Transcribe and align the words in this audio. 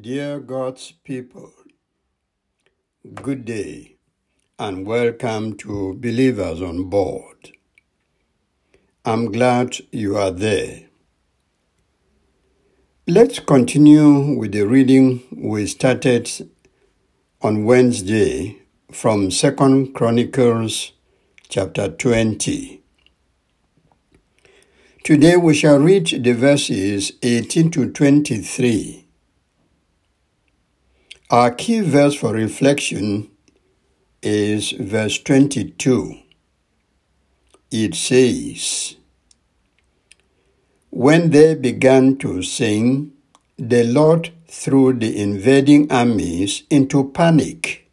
Dear 0.00 0.40
God's 0.40 0.92
people, 1.04 1.52
good 3.14 3.44
day 3.44 3.98
and 4.58 4.84
welcome 4.84 5.56
to 5.58 5.94
Believers 5.94 6.60
on 6.60 6.90
Board. 6.90 7.52
I'm 9.04 9.30
glad 9.30 9.76
you 9.92 10.16
are 10.16 10.32
there. 10.32 10.88
Let's 13.06 13.38
continue 13.38 14.36
with 14.36 14.52
the 14.52 14.66
reading 14.66 15.22
we 15.30 15.68
started 15.68 16.50
on 17.40 17.64
Wednesday 17.64 18.58
from 18.90 19.28
2nd 19.28 19.94
Chronicles 19.94 20.92
chapter 21.48 21.88
20. 21.88 22.82
Today 25.04 25.36
we 25.36 25.54
shall 25.54 25.78
read 25.78 26.08
the 26.24 26.32
verses 26.32 27.12
18 27.22 27.70
to 27.70 27.92
23. 27.92 29.05
Our 31.28 31.50
key 31.50 31.80
verse 31.80 32.14
for 32.14 32.32
reflection 32.32 33.30
is 34.22 34.70
verse 34.70 35.18
22. 35.18 36.20
It 37.72 37.96
says, 37.96 38.94
When 40.90 41.30
they 41.30 41.56
began 41.56 42.16
to 42.18 42.42
sing, 42.42 43.10
the 43.58 43.82
Lord 43.82 44.30
threw 44.46 44.92
the 44.92 45.20
invading 45.20 45.90
armies 45.90 46.62
into 46.70 47.10
panic. 47.10 47.90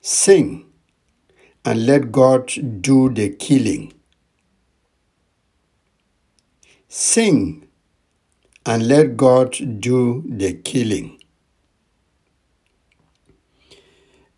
Sing 0.00 0.66
and 1.64 1.86
let 1.86 2.10
God 2.10 2.50
do 2.80 3.10
the 3.10 3.28
killing. 3.28 3.92
Sing 6.88 7.68
and 8.66 8.88
let 8.88 9.16
God 9.16 9.80
do 9.80 10.24
the 10.26 10.54
killing. 10.54 11.18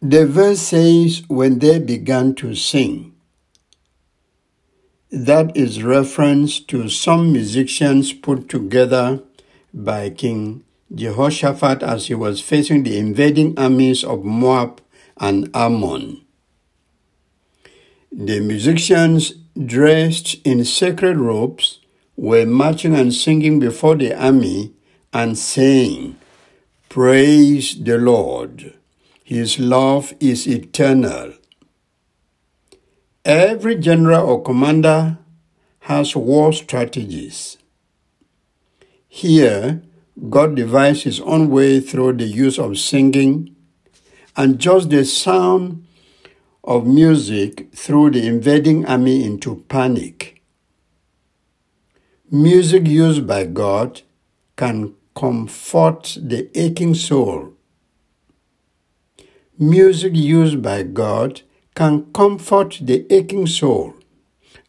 The 0.03 0.27
verse 0.27 0.61
says, 0.61 1.23
when 1.29 1.59
they 1.59 1.79
began 1.79 2.35
to 2.37 2.55
sing. 2.55 3.15
That 5.11 5.57
is 5.57 5.83
reference 5.83 6.61
to 6.61 6.89
some 6.89 7.33
musicians 7.33 8.13
put 8.13 8.49
together 8.49 9.23
by 9.73 10.11
King 10.11 10.65
Jehoshaphat 10.95 11.83
as 11.83 12.07
he 12.07 12.15
was 12.15 12.41
facing 12.41 12.83
the 12.83 12.99
invading 12.99 13.59
armies 13.59 14.05
of 14.05 14.25
Moab 14.25 14.81
and 15.19 15.51
Ammon. 15.55 16.25
The 18.13 18.41
musicians 18.41 19.35
dressed 19.65 20.37
in 20.45 20.65
sacred 20.65 21.17
robes 21.17 21.81
were 22.17 22.47
marching 22.47 22.95
and 22.95 23.13
singing 23.13 23.59
before 23.59 23.95
the 23.95 24.15
army 24.15 24.73
and 25.13 25.37
saying, 25.37 26.17
Praise 26.89 27.83
the 27.83 27.99
Lord. 27.99 28.75
His 29.23 29.59
love 29.59 30.15
is 30.21 30.47
eternal. 30.47 31.35
Every 33.25 33.77
general 33.77 34.27
or 34.29 34.43
commander 34.43 35.19
has 35.81 36.17
war 36.17 36.53
strategies. 36.53 37.59
Here, 39.09 39.83
God 40.31 40.57
devised 40.57 41.03
his 41.03 41.21
own 41.21 41.51
way 41.51 41.81
through 41.81 42.15
the 42.15 42.25
use 42.25 42.59
of 42.59 42.79
singing, 42.79 43.55
and 44.37 44.59
just 44.59 44.91
the 44.91 45.05
sound 45.05 45.87
of 46.65 46.87
music 46.87 47.73
threw 47.75 48.11
the 48.11 48.27
invading 48.27 48.87
army 48.87 49.25
into 49.25 49.65
panic. 49.69 50.36
Music 52.31 52.89
used 52.89 53.25
by 53.25 53.45
God 53.45 54.03
can 54.57 54.95
comfort 55.15 56.19
the 56.21 56.51
aching 56.59 56.93
soul. 56.93 57.53
Music 59.57 60.11
used 60.13 60.61
by 60.61 60.83
God 60.83 61.43
can 61.77 62.13
comfort 62.13 62.81
the 62.83 63.07
aching 63.15 63.47
soul. 63.47 63.95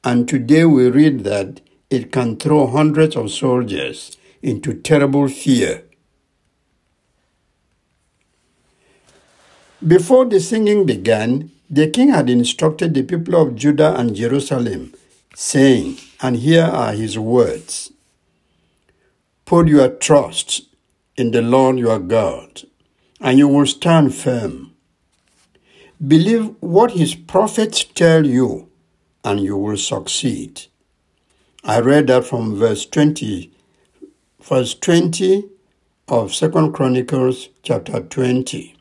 And 0.03 0.29
today 0.29 0.65
we 0.65 0.91
read 0.91 1.23
that 1.23 1.61
it 1.89 2.11
can 2.11 2.37
throw 2.37 2.67
hundreds 2.67 3.15
of 3.15 3.31
soldiers 3.31 4.15
into 4.43 4.75
terrible 4.75 5.27
fear. 5.27 5.83
Before 9.85 10.25
the 10.25 10.39
singing 10.39 10.85
began, 10.85 11.49
the 11.71 11.87
king 11.89 12.09
had 12.09 12.29
instructed 12.29 12.93
the 12.93 13.01
people 13.01 13.35
of 13.41 13.55
Judah 13.55 13.99
and 13.99 14.15
Jerusalem, 14.15 14.93
saying, 15.39 15.95
and 16.19 16.37
here 16.37 16.63
are 16.63 16.93
his 16.93 17.15
words 17.19 17.91
Put 19.45 19.67
your 19.67 19.89
trust 19.89 20.63
in 21.15 21.29
the 21.29 21.43
Lord 21.43 21.77
your 21.77 21.99
God, 21.99 22.63
and 23.21 23.37
you 23.37 23.47
will 23.47 23.67
stand 23.67 24.15
firm. 24.15 24.73
Believe 26.05 26.55
what 26.59 26.93
his 26.93 27.13
prophets 27.13 27.83
tell 27.83 28.25
you, 28.25 28.69
and 29.23 29.39
you 29.39 29.55
will 29.55 29.77
succeed. 29.77 30.63
I 31.63 31.81
read 31.81 32.07
that 32.07 32.25
from 32.25 32.55
verse 32.55 32.87
20, 32.87 33.51
verse 34.41 34.73
20 34.73 35.47
of 36.07 36.33
Second 36.33 36.73
Chronicles 36.73 37.49
chapter 37.61 37.99
20. 38.01 38.75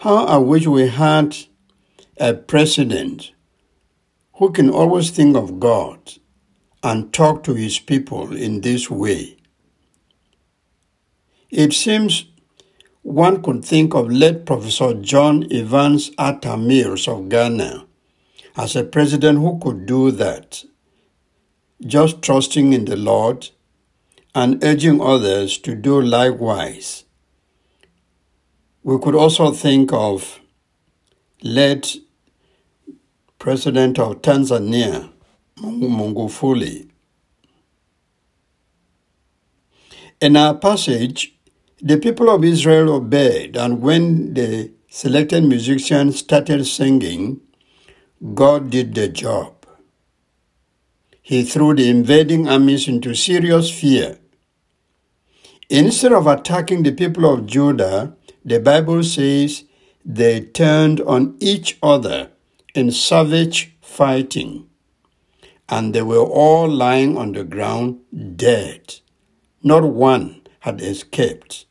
How 0.00 0.26
I 0.26 0.36
wish 0.36 0.66
we 0.66 0.88
had 0.88 1.34
a 2.18 2.34
president 2.34 3.32
who 4.40 4.50
can 4.50 4.70
always 4.70 5.10
think 5.10 5.36
of 5.36 5.60
God 5.60 5.98
and 6.82 7.12
talk 7.12 7.42
to 7.44 7.52
his 7.52 7.78
people 7.78 8.34
in 8.34 8.62
this 8.62 8.90
way. 8.90 9.36
It 11.50 11.74
seems 11.74 12.24
one 13.02 13.42
could 13.42 13.62
think 13.62 13.94
of 13.94 14.10
late 14.10 14.46
Professor 14.46 14.94
John 14.94 15.46
Evans 15.52 16.10
Atta 16.18 16.56
Mills 16.56 17.06
of 17.06 17.28
Ghana 17.28 17.84
as 18.56 18.76
a 18.76 18.82
president 18.82 19.40
who 19.40 19.58
could 19.58 19.84
do 19.84 20.10
that, 20.12 20.64
just 21.84 22.22
trusting 22.22 22.72
in 22.72 22.86
the 22.86 22.96
Lord 22.96 23.50
and 24.34 24.64
urging 24.64 25.02
others 25.02 25.58
to 25.58 25.74
do 25.74 26.00
likewise. 26.00 27.04
We 28.82 28.98
could 29.00 29.14
also 29.14 29.52
think 29.52 29.92
of 29.92 30.40
late 31.42 31.98
President 33.40 33.98
of 33.98 34.20
Tanzania, 34.20 35.10
Magufuli. 35.58 36.90
In 40.20 40.36
our 40.36 40.58
passage, 40.58 41.38
the 41.80 41.96
people 41.96 42.28
of 42.28 42.44
Israel 42.44 42.92
obeyed, 42.92 43.56
and 43.56 43.80
when 43.80 44.34
the 44.34 44.70
selected 44.90 45.44
musicians 45.44 46.18
started 46.18 46.66
singing, 46.66 47.40
God 48.34 48.68
did 48.68 48.94
the 48.94 49.08
job. 49.08 49.54
He 51.22 51.42
threw 51.42 51.74
the 51.74 51.88
invading 51.88 52.46
armies 52.46 52.88
into 52.88 53.14
serious 53.14 53.70
fear. 53.70 54.18
Instead 55.70 56.12
of 56.12 56.26
attacking 56.26 56.82
the 56.82 56.92
people 56.92 57.24
of 57.24 57.46
Judah, 57.46 58.14
the 58.44 58.60
Bible 58.60 59.02
says 59.02 59.64
they 60.04 60.42
turned 60.42 61.00
on 61.00 61.38
each 61.40 61.78
other 61.82 62.32
in 62.74 62.90
savage 62.90 63.72
fighting, 63.80 64.68
and 65.68 65.94
they 65.94 66.02
were 66.02 66.18
all 66.18 66.68
lying 66.68 67.16
on 67.16 67.32
the 67.32 67.44
ground 67.44 68.00
dead. 68.36 69.00
Not 69.62 69.84
one 69.84 70.42
had 70.60 70.80
escaped. 70.80 71.66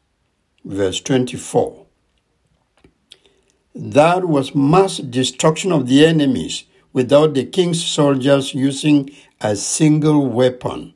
Verse 0.64 1.02
24. 1.02 1.86
That 3.76 4.26
was 4.26 4.56
mass 4.56 4.98
destruction 4.98 5.72
of 5.72 5.88
the 5.88 6.06
enemies 6.06 6.66
without 6.92 7.34
the 7.34 7.46
king's 7.46 7.84
soldiers 7.84 8.54
using 8.54 9.10
a 9.40 9.56
single 9.56 10.26
weapon. 10.28 10.94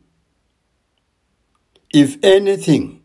If 1.94 2.18
anything, 2.24 3.03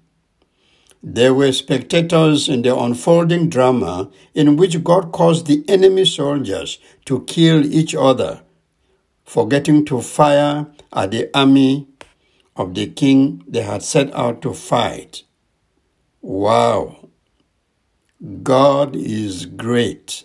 there 1.02 1.32
were 1.32 1.52
spectators 1.52 2.48
in 2.48 2.62
the 2.62 2.76
unfolding 2.76 3.48
drama 3.48 4.10
in 4.34 4.56
which 4.56 4.82
God 4.82 5.12
caused 5.12 5.46
the 5.46 5.64
enemy 5.68 6.04
soldiers 6.04 6.78
to 7.04 7.24
kill 7.24 7.64
each 7.64 7.94
other, 7.94 8.42
forgetting 9.24 9.84
to 9.86 10.00
fire 10.00 10.66
at 10.92 11.10
the 11.12 11.30
army 11.36 11.86
of 12.56 12.74
the 12.74 12.88
king 12.88 13.44
they 13.46 13.62
had 13.62 13.82
set 13.82 14.12
out 14.14 14.42
to 14.42 14.52
fight. 14.52 15.22
Wow! 16.20 17.08
God 18.42 18.96
is 18.96 19.46
great. 19.46 20.24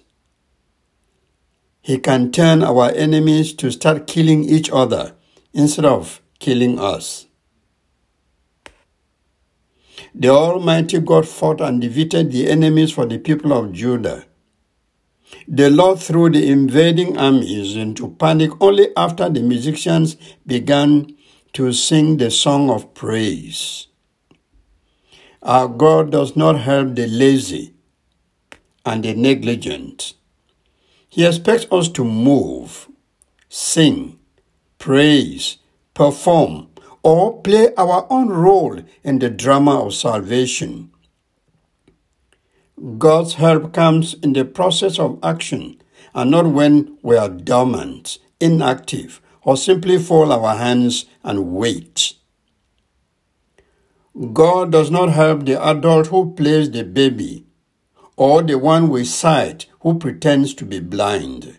He 1.81 2.00
can 2.00 2.31
turn 2.31 2.64
our 2.64 2.90
enemies 2.92 3.54
to 3.56 3.70
start 3.70 4.08
killing 4.08 4.46
each 4.46 4.72
other 4.72 5.16
instead 5.54 5.86
of 5.86 6.22
killing 6.40 6.80
us. 6.80 7.28
The 10.15 10.30
Almighty 10.30 11.00
God 11.00 11.27
fought 11.27 11.60
and 11.60 11.81
defeated 11.81 12.31
the 12.31 12.48
enemies 12.50 12.92
for 12.92 13.06
the 13.06 13.18
people 13.18 13.51
of 13.51 13.74
Judah. 13.74 14.25
The 15.48 15.69
Lord 15.69 16.00
threw 16.00 16.30
the 16.30 16.50
invading 16.51 17.18
armies 17.18 17.75
into 17.75 18.12
panic 18.12 18.51
only 18.62 18.89
after 18.95 19.27
the 19.27 19.42
musicians 19.42 20.15
began 20.45 21.15
to 21.54 21.74
sing 21.74 22.18
the 22.18 22.30
song 22.30 22.69
of 22.69 22.94
praise. 22.94 23.88
Our 25.42 25.68
God 25.68 26.12
does 26.12 26.36
not 26.36 26.60
help 26.60 26.95
the 26.95 27.07
lazy 27.07 27.74
and 28.86 29.04
the 29.04 29.15
negligent. 29.15 30.13
He 31.10 31.25
expects 31.25 31.68
us 31.71 31.89
to 31.89 32.06
move, 32.06 32.88
sing, 33.50 34.19
praise, 34.77 35.57
perform, 35.94 36.69
or 37.03 37.41
play 37.41 37.73
our 37.75 38.07
own 38.09 38.29
role 38.29 38.81
in 39.03 39.19
the 39.19 39.29
drama 39.29 39.85
of 39.85 39.94
salvation. 39.94 40.89
God's 42.97 43.35
help 43.35 43.73
comes 43.73 44.15
in 44.15 44.33
the 44.33 44.45
process 44.45 44.97
of 44.97 45.19
action 45.21 45.81
and 46.15 46.31
not 46.31 46.47
when 46.47 46.97
we 47.01 47.17
are 47.17 47.29
dormant, 47.29 48.17
inactive, 48.39 49.21
or 49.44 49.57
simply 49.57 49.97
fold 49.97 50.31
our 50.31 50.55
hands 50.55 51.05
and 51.23 51.53
wait. 51.53 52.13
God 54.31 54.71
does 54.71 54.91
not 54.91 55.09
help 55.09 55.45
the 55.45 55.61
adult 55.63 56.07
who 56.07 56.33
plays 56.33 56.71
the 56.71 56.83
baby 56.83 57.45
or 58.15 58.41
the 58.44 58.57
one 58.57 58.89
with 58.89 59.07
sight 59.07 59.65
who 59.81 59.97
pretends 59.97 60.53
to 60.55 60.65
be 60.65 60.79
blind. 60.79 61.57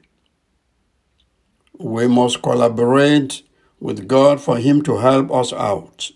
We 1.78 2.06
must 2.06 2.42
collaborate 2.42 3.42
with 3.84 4.08
God 4.08 4.40
for 4.40 4.56
Him 4.56 4.80
to 4.84 4.96
help 4.96 5.30
us 5.30 5.52
out. 5.52 6.10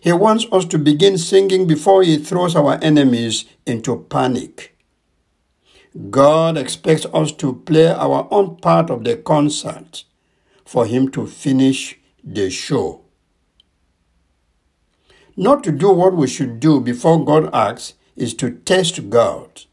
He 0.00 0.12
wants 0.14 0.46
us 0.50 0.64
to 0.64 0.78
begin 0.78 1.18
singing 1.18 1.66
before 1.66 2.02
He 2.02 2.16
throws 2.16 2.56
our 2.56 2.78
enemies 2.80 3.44
into 3.66 4.06
panic. 4.08 4.74
God 6.08 6.56
expects 6.56 7.04
us 7.12 7.32
to 7.32 7.52
play 7.52 7.88
our 7.88 8.26
own 8.30 8.56
part 8.56 8.88
of 8.88 9.04
the 9.04 9.18
concert 9.18 10.04
for 10.64 10.86
Him 10.86 11.10
to 11.10 11.26
finish 11.26 11.98
the 12.24 12.48
show. 12.48 13.02
Not 15.36 15.62
to 15.64 15.72
do 15.72 15.90
what 15.92 16.16
we 16.16 16.28
should 16.28 16.60
do 16.60 16.80
before 16.80 17.22
God 17.22 17.54
acts 17.54 17.92
is 18.16 18.32
to 18.36 18.52
test 18.52 19.10
God, 19.10 19.64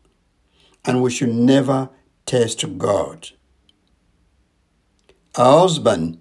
and 0.83 1.01
we 1.01 1.09
should 1.09 1.33
never 1.33 1.89
test 2.25 2.77
God. 2.77 3.29
A 5.35 5.59
husband 5.61 6.17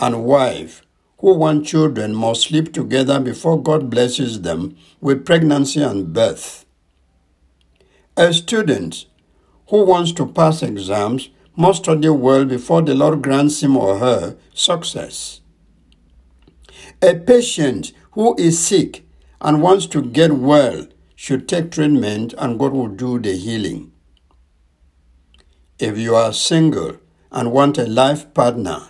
and 0.00 0.24
wife 0.24 0.82
who 1.18 1.34
want 1.34 1.66
children 1.66 2.14
must 2.14 2.42
sleep 2.42 2.72
together 2.72 3.20
before 3.20 3.62
God 3.62 3.90
blesses 3.90 4.40
them 4.40 4.74
with 5.00 5.26
pregnancy 5.26 5.82
and 5.82 6.12
birth. 6.12 6.64
A 8.16 8.32
student 8.32 9.06
who 9.68 9.84
wants 9.84 10.12
to 10.12 10.26
pass 10.26 10.62
exams 10.62 11.28
must 11.56 11.82
study 11.82 12.08
well 12.08 12.44
before 12.44 12.80
the 12.80 12.94
Lord 12.94 13.22
grants 13.22 13.62
him 13.62 13.76
or 13.76 13.98
her 13.98 14.36
success. 14.54 15.42
A 17.02 17.14
patient 17.14 17.92
who 18.12 18.34
is 18.36 18.58
sick 18.58 19.04
and 19.40 19.62
wants 19.62 19.86
to 19.86 20.02
get 20.02 20.32
well 20.32 20.86
should 21.14 21.46
take 21.46 21.70
treatment 21.70 22.34
and 22.38 22.58
God 22.58 22.72
will 22.72 22.88
do 22.88 23.18
the 23.18 23.36
healing. 23.36 23.92
If 25.78 25.98
you 25.98 26.14
are 26.14 26.32
single 26.32 26.96
and 27.30 27.52
want 27.52 27.78
a 27.78 27.86
life 27.86 28.32
partner, 28.32 28.89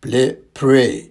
pray. 0.00 1.10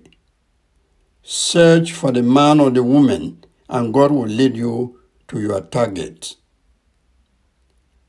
Search 1.23 1.91
for 1.91 2.11
the 2.11 2.23
man 2.23 2.59
or 2.59 2.69
the 2.69 2.83
woman, 2.83 3.43
and 3.67 3.93
God 3.93 4.11
will 4.11 4.27
lead 4.27 4.55
you 4.55 4.99
to 5.27 5.41
your 5.41 5.61
target. 5.61 6.35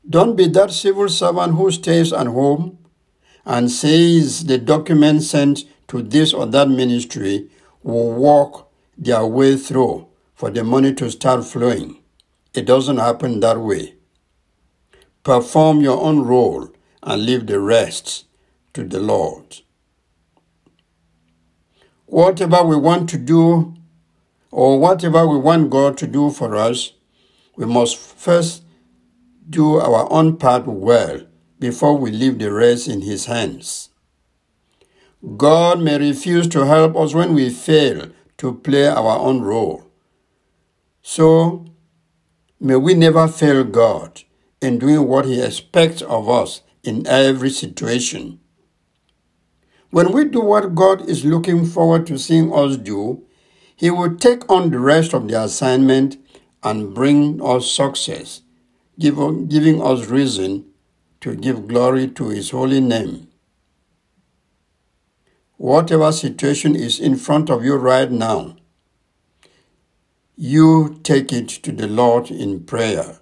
Don't 0.09 0.35
be 0.35 0.47
that 0.47 0.71
civil 0.71 1.09
servant 1.09 1.53
who 1.55 1.69
stays 1.71 2.13
at 2.13 2.27
home 2.27 2.79
and 3.45 3.69
says 3.69 4.45
the 4.45 4.57
document 4.57 5.23
sent 5.23 5.65
to 5.89 6.01
this 6.01 6.33
or 6.33 6.45
that 6.47 6.69
ministry 6.69 7.49
will 7.83 8.13
walk 8.13 8.71
their 8.97 9.25
way 9.25 9.57
through 9.57 10.07
for 10.33 10.49
the 10.49 10.63
money 10.63 10.93
to 10.93 11.11
start 11.11 11.45
flowing. 11.45 12.01
It 12.53 12.65
doesn't 12.65 12.97
happen 12.97 13.39
that 13.41 13.59
way. 13.59 13.95
Perform 15.23 15.81
your 15.81 16.01
own 16.01 16.21
role 16.21 16.69
and 17.03 17.25
leave 17.25 17.47
the 17.47 17.59
rest 17.59 18.25
to 18.73 18.83
the 18.83 18.99
Lord. 18.99 19.61
Whatever 22.09 22.63
we 22.63 22.75
want 22.75 23.07
to 23.09 23.19
do, 23.19 23.75
or 24.49 24.79
whatever 24.79 25.27
we 25.27 25.37
want 25.37 25.69
God 25.69 25.95
to 25.99 26.07
do 26.07 26.31
for 26.31 26.55
us, 26.55 26.93
we 27.55 27.67
must 27.67 27.97
first 27.97 28.63
do 29.47 29.75
our 29.75 30.11
own 30.11 30.37
part 30.37 30.65
well 30.65 31.21
before 31.59 31.95
we 31.95 32.09
leave 32.09 32.39
the 32.39 32.51
rest 32.51 32.87
in 32.87 33.01
His 33.01 33.27
hands. 33.27 33.89
God 35.37 35.81
may 35.81 35.99
refuse 35.99 36.47
to 36.47 36.65
help 36.65 36.95
us 36.95 37.13
when 37.13 37.35
we 37.35 37.51
fail 37.51 38.09
to 38.37 38.55
play 38.55 38.87
our 38.87 39.19
own 39.19 39.41
role. 39.41 39.85
So, 41.03 41.65
may 42.59 42.77
we 42.77 42.95
never 42.95 43.27
fail 43.27 43.63
God 43.63 44.23
in 44.61 44.79
doing 44.79 45.07
what 45.07 45.25
He 45.25 45.39
expects 45.39 46.01
of 46.01 46.27
us 46.27 46.63
in 46.83 47.05
every 47.05 47.51
situation. 47.51 48.39
When 49.91 50.11
we 50.11 50.25
do 50.25 50.41
what 50.41 50.75
God 50.75 51.09
is 51.09 51.25
looking 51.25 51.65
forward 51.65 52.05
to 52.07 52.19
seeing 52.19 52.53
us 52.53 52.77
do, 52.77 53.25
He 53.75 53.89
will 53.89 54.15
take 54.15 54.49
on 54.49 54.69
the 54.69 54.79
rest 54.79 55.13
of 55.13 55.27
the 55.27 55.41
assignment 55.41 56.17
and 56.61 56.93
bring 56.93 57.41
us 57.43 57.71
success, 57.71 58.41
giving 58.99 59.81
us 59.81 60.07
reason 60.07 60.65
to 61.21 61.35
give 61.35 61.67
glory 61.67 62.07
to 62.09 62.29
His 62.29 62.51
holy 62.51 62.81
name. 62.81 63.27
Whatever 65.57 66.11
situation 66.11 66.75
is 66.75 66.99
in 66.99 67.15
front 67.15 67.49
of 67.49 67.65
you 67.65 67.75
right 67.75 68.11
now, 68.11 68.57
you 70.35 70.99
take 71.03 71.33
it 71.33 71.49
to 71.49 71.71
the 71.71 71.87
Lord 71.87 72.29
in 72.29 72.63
prayer. 72.63 73.19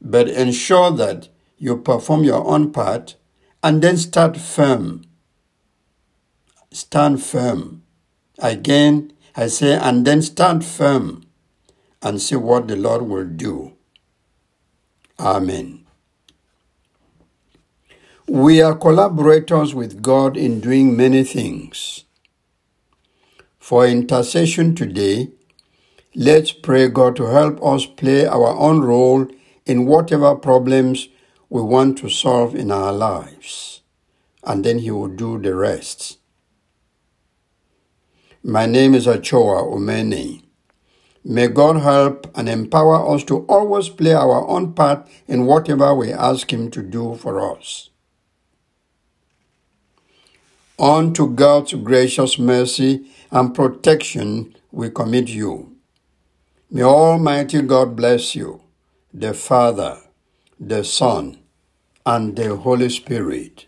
But 0.00 0.28
ensure 0.28 0.92
that 0.92 1.28
you 1.58 1.76
perform 1.76 2.24
your 2.24 2.46
own 2.46 2.72
part 2.72 3.16
and 3.62 3.82
then 3.82 3.96
start 3.96 4.36
firm 4.36 5.02
stand 6.74 7.22
firm. 7.22 7.82
Again, 8.38 9.12
I 9.36 9.46
say, 9.46 9.74
and 9.74 10.04
then 10.04 10.22
stand 10.22 10.64
firm 10.64 11.22
and 12.02 12.20
see 12.20 12.36
what 12.36 12.68
the 12.68 12.76
Lord 12.76 13.02
will 13.02 13.26
do. 13.26 13.72
Amen. 15.18 15.86
We 18.26 18.60
are 18.60 18.74
collaborators 18.74 19.74
with 19.74 20.02
God 20.02 20.36
in 20.36 20.60
doing 20.60 20.96
many 20.96 21.22
things. 21.22 22.04
For 23.58 23.86
intercession 23.86 24.74
today, 24.74 25.28
let's 26.14 26.50
pray 26.50 26.88
God 26.88 27.16
to 27.16 27.26
help 27.26 27.64
us 27.64 27.86
play 27.86 28.26
our 28.26 28.56
own 28.56 28.80
role 28.80 29.28
in 29.64 29.86
whatever 29.86 30.34
problems 30.34 31.08
we 31.48 31.62
want 31.62 31.98
to 31.98 32.08
solve 32.08 32.54
in 32.56 32.72
our 32.72 32.92
lives, 32.92 33.82
and 34.42 34.64
then 34.64 34.80
He 34.80 34.90
will 34.90 35.08
do 35.08 35.38
the 35.38 35.54
rest. 35.54 36.18
My 38.46 38.66
name 38.66 38.94
is 38.94 39.06
Achoa 39.06 39.62
Umeni. 39.62 40.42
May 41.24 41.48
God 41.48 41.76
help 41.78 42.30
and 42.36 42.46
empower 42.46 43.14
us 43.14 43.24
to 43.24 43.38
always 43.46 43.88
play 43.88 44.12
our 44.12 44.46
own 44.46 44.74
part 44.74 45.08
in 45.26 45.46
whatever 45.46 45.94
we 45.94 46.12
ask 46.12 46.52
Him 46.52 46.70
to 46.72 46.82
do 46.82 47.14
for 47.14 47.56
us. 47.56 47.88
On 50.76 51.14
to 51.14 51.30
God's 51.30 51.72
gracious 51.72 52.38
mercy 52.38 53.06
and 53.30 53.54
protection 53.54 54.54
we 54.70 54.90
commit 54.90 55.30
you. 55.30 55.78
May 56.70 56.82
Almighty 56.82 57.62
God 57.62 57.96
bless 57.96 58.36
you, 58.36 58.60
the 59.14 59.32
Father, 59.32 59.96
the 60.60 60.84
Son, 60.84 61.38
and 62.04 62.36
the 62.36 62.56
Holy 62.56 62.90
Spirit. 62.90 63.64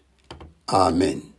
Amen. 0.69 1.33